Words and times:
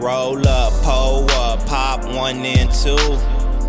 Roll 0.00 0.48
up, 0.48 0.72
pull 0.82 1.30
up, 1.32 1.66
pop 1.66 2.02
one 2.14 2.44
and 2.44 2.70
two. 2.72 2.96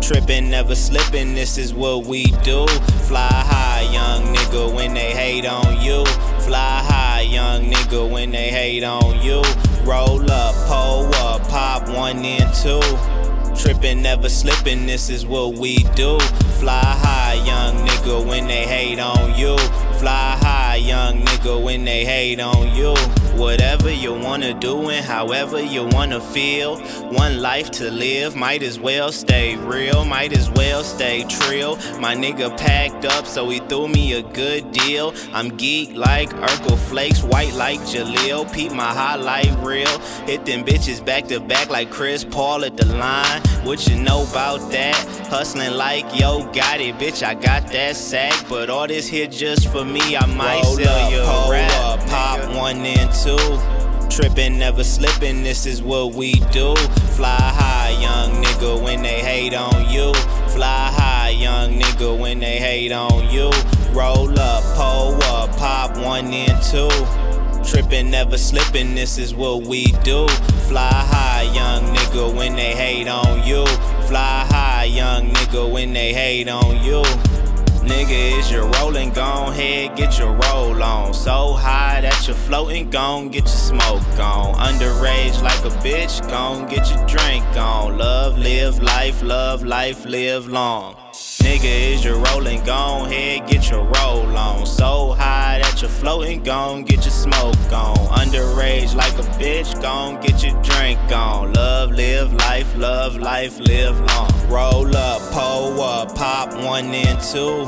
Trippin', 0.00 0.48
never 0.50 0.74
slippin', 0.74 1.34
this 1.34 1.58
is 1.58 1.74
what 1.74 2.06
we 2.06 2.24
do. 2.42 2.66
Fly 3.06 3.28
high, 3.30 3.82
young 3.92 4.34
nigga, 4.34 4.74
when 4.74 4.94
they 4.94 5.12
hate 5.12 5.46
on 5.46 5.80
you. 5.80 6.04
Fly 6.40 6.82
high, 6.82 7.20
young 7.20 7.70
nigga, 7.70 8.10
when 8.10 8.30
they 8.30 8.48
hate 8.48 8.82
on 8.82 9.20
you. 9.20 9.42
Roll 9.84 10.30
up, 10.30 10.54
pull 10.66 11.14
up, 11.16 11.46
pop 11.48 11.86
one 11.88 12.24
and 12.24 12.52
two. 12.54 12.80
Trippin', 13.54 14.00
never 14.00 14.28
slippin', 14.30 14.86
this 14.86 15.10
is 15.10 15.26
what 15.26 15.54
we 15.54 15.84
do. 15.94 16.18
Fly 16.58 16.80
high 16.80 17.11
nigga, 18.02 18.26
when 18.26 18.46
they 18.46 18.64
hate 18.66 18.98
on 18.98 19.34
you. 19.34 19.56
Fly 19.98 20.36
high, 20.40 20.76
young 20.76 21.22
nigga, 21.22 21.62
when 21.62 21.84
they 21.84 22.04
hate 22.04 22.40
on 22.40 22.74
you. 22.74 22.94
Whatever 23.36 23.90
you 23.90 24.14
wanna 24.14 24.54
do 24.54 24.90
and 24.90 25.04
however 25.04 25.60
you 25.60 25.84
wanna 25.86 26.20
feel. 26.20 26.78
One 27.10 27.40
life 27.40 27.70
to 27.72 27.90
live, 27.90 28.36
might 28.36 28.62
as 28.62 28.78
well 28.78 29.10
stay 29.10 29.56
real, 29.56 30.04
might 30.04 30.36
as 30.36 30.50
well 30.50 30.82
stay 30.84 31.24
trill. 31.24 31.76
My 32.00 32.14
nigga 32.14 32.56
packed 32.56 33.04
up, 33.04 33.26
so 33.26 33.48
he 33.48 33.58
threw 33.60 33.88
me 33.88 34.14
a 34.14 34.22
good 34.22 34.70
deal. 34.72 35.14
I'm 35.32 35.48
geek 35.56 35.94
like 35.94 36.30
Urkel 36.30 36.78
Flakes, 36.78 37.22
white 37.22 37.54
like 37.54 37.80
Jaleel. 37.80 38.52
Peep 38.52 38.72
my 38.72 38.92
highlight 38.92 39.52
reel. 39.60 39.98
Hit 40.26 40.44
them 40.46 40.64
bitches 40.64 41.04
back 41.04 41.26
to 41.28 41.40
back 41.40 41.70
like 41.70 41.90
Chris 41.90 42.24
Paul 42.24 42.64
at 42.64 42.76
the 42.76 42.86
line. 42.86 43.40
What 43.64 43.86
you 43.88 43.96
know 43.96 44.24
about 44.30 44.70
that? 44.70 44.96
Hustling 45.30 45.74
like 45.74 46.04
yo, 46.18 46.44
got 46.52 46.80
it, 46.80 46.96
bitch. 46.98 47.22
I 47.22 47.34
got 47.34 47.66
that 47.68 47.96
sack, 47.96 48.34
but 48.48 48.70
all 48.70 48.86
this 48.86 49.06
here 49.06 49.26
just 49.26 49.68
for 49.68 49.84
me. 49.84 50.16
I 50.16 50.26
might 50.26 50.62
Roll 50.62 50.76
sell 50.76 51.06
up, 51.06 51.10
you 51.10 51.20
a 51.20 51.50
rap, 51.50 51.72
up, 51.80 51.91
pop 52.12 52.54
one 52.54 52.84
and 52.84 53.10
two. 53.10 53.38
Trippin', 54.14 54.58
never 54.58 54.84
slippin', 54.84 55.42
this 55.42 55.64
is 55.64 55.82
what 55.82 56.12
we 56.12 56.34
do. 56.52 56.76
Fly 57.16 57.40
high, 57.40 57.96
young 58.02 58.44
nigga, 58.44 58.82
when 58.84 59.00
they 59.02 59.20
hate 59.20 59.54
on 59.54 59.88
you. 59.88 60.12
Fly 60.50 60.90
high, 60.92 61.30
young 61.30 61.80
nigga, 61.80 62.20
when 62.20 62.38
they 62.38 62.58
hate 62.58 62.92
on 62.92 63.30
you. 63.30 63.50
Roll 63.94 64.38
up, 64.38 64.62
pull 64.76 65.22
up, 65.32 65.56
pop 65.56 65.96
one 65.96 66.26
and 66.34 66.62
two. 66.62 66.90
Trippin', 67.64 68.10
never 68.10 68.36
slippin', 68.36 68.94
this 68.94 69.16
is 69.16 69.34
what 69.34 69.62
we 69.62 69.86
do. 70.04 70.28
Fly 70.68 70.90
high, 70.92 71.50
young 71.54 71.94
nigga, 71.96 72.36
when 72.36 72.54
they 72.54 72.72
hate 72.72 73.08
on 73.08 73.42
you. 73.46 73.64
Fly 74.06 74.44
high, 74.50 74.84
young 74.84 75.30
nigga, 75.30 75.72
when 75.72 75.94
they 75.94 76.12
hate 76.12 76.50
on 76.50 76.84
you. 76.84 77.02
Nigga, 77.84 78.38
is 78.38 78.50
you 78.50 78.62
rolling? 78.78 79.10
Gon' 79.10 79.52
head, 79.52 79.96
get 79.96 80.18
your 80.18 80.32
roll 80.32 80.82
on. 80.82 81.12
So 81.12 81.54
high 81.54 82.00
that 82.00 82.26
you're 82.26 82.36
floating, 82.36 82.90
gon' 82.90 83.28
get 83.28 83.44
your 83.44 83.48
smoke 83.48 84.18
on. 84.18 84.54
Underage 84.54 85.42
like 85.42 85.64
a 85.64 85.74
bitch, 85.84 86.20
gon' 86.30 86.68
get 86.68 86.88
your 86.90 87.04
drink 87.06 87.44
on. 87.56 87.98
Love, 87.98 88.38
live 88.38 88.80
life, 88.82 89.22
love 89.22 89.64
life, 89.64 90.04
live 90.04 90.46
long. 90.46 90.94
Nigga, 91.42 91.94
is 91.94 92.04
you 92.04 92.14
rolling? 92.14 92.62
Gon' 92.64 93.10
head, 93.10 93.48
get 93.48 93.68
your 93.68 93.84
roll 93.84 94.36
on. 94.36 94.64
So 94.64 95.12
high 95.18 95.58
that 95.60 95.82
you're 95.82 95.90
floating, 95.90 96.42
gon' 96.44 96.84
get 96.84 97.04
your 97.04 97.10
smoke 97.10 97.72
on. 97.72 97.96
Underage 98.16 98.94
like 98.94 99.14
a 99.14 99.26
bitch, 99.40 99.80
gon' 99.82 100.20
get 100.20 100.42
your 100.44 100.54
drink 100.62 101.00
on. 101.10 101.52
Love, 101.52 101.90
live 101.90 102.32
life, 102.32 102.76
love 102.76 103.16
life, 103.16 103.58
live 103.58 103.98
long. 104.00 104.30
Roll 104.48 104.96
up, 104.96 105.01
one 106.64 106.86
and 106.86 107.20
two. 107.20 107.66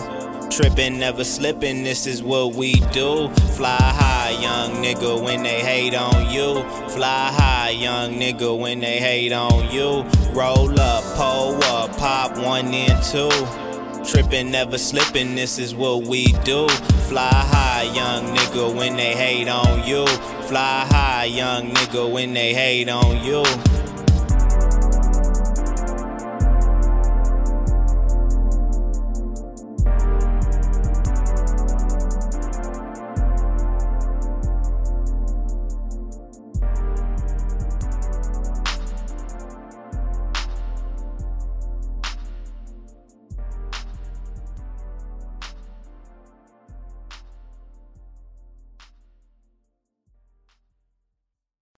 Trippin', 0.50 0.98
never 0.98 1.24
slippin', 1.24 1.82
this 1.82 2.06
is 2.06 2.22
what 2.22 2.54
we 2.54 2.74
do. 2.92 3.28
Fly 3.56 3.76
high, 3.80 4.30
young 4.40 4.82
nigga, 4.82 5.22
when 5.22 5.42
they 5.42 5.60
hate 5.60 5.94
on 5.94 6.30
you. 6.30 6.62
Fly 6.90 7.32
high, 7.32 7.70
young 7.70 8.14
nigga, 8.14 8.56
when 8.56 8.80
they 8.80 8.98
hate 8.98 9.32
on 9.32 9.70
you. 9.72 10.04
Roll 10.32 10.78
up, 10.78 11.04
pull 11.16 11.62
up, 11.64 11.96
pop 11.96 12.36
one 12.38 12.72
and 12.72 13.02
two. 13.02 13.30
Trippin', 14.04 14.50
never 14.50 14.78
slippin', 14.78 15.34
this 15.34 15.58
is 15.58 15.74
what 15.74 16.04
we 16.04 16.26
do. 16.44 16.68
Fly 17.08 17.28
high, 17.32 17.84
young 17.94 18.36
nigga, 18.36 18.74
when 18.74 18.96
they 18.96 19.14
hate 19.14 19.48
on 19.48 19.86
you. 19.86 20.06
Fly 20.46 20.86
high, 20.90 21.24
young 21.24 21.70
nigga, 21.70 22.10
when 22.10 22.34
they 22.34 22.54
hate 22.54 22.88
on 22.88 23.24
you. 23.24 23.42